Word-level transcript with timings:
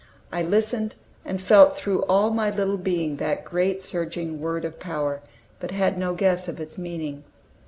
I 0.31 0.41
listened, 0.41 0.95
and 1.23 1.39
felt 1.39 1.77
through 1.77 2.01
all 2.05 2.31
my 2.31 2.49
little 2.49 2.79
being 2.79 3.17
that 3.17 3.45
great, 3.45 3.83
surging 3.83 4.39
word 4.41 4.65
of 4.65 4.79
power, 4.79 5.21
but 5.59 5.69
had 5.69 5.95
no 5.95 6.15
guess 6.15 6.47
of 6.47 6.59
its 6.59 6.75
meaning. 6.75 7.23